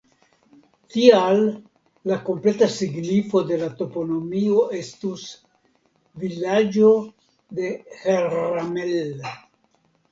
[0.93, 1.41] Tial
[2.11, 5.27] la kompleta signifo de la toponimo estus
[6.25, 6.93] "vilaĝo
[7.61, 7.73] de
[8.05, 9.27] Herramel".